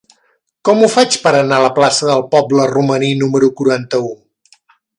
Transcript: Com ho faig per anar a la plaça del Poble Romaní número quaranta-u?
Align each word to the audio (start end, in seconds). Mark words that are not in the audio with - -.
Com 0.69 0.79
ho 0.79 0.87
faig 0.93 1.17
per 1.25 1.33
anar 1.41 1.59
a 1.61 1.63
la 1.65 1.69
plaça 1.75 2.09
del 2.13 2.25
Poble 2.31 2.65
Romaní 2.73 3.13
número 3.21 3.51
quaranta-u? 3.61 4.11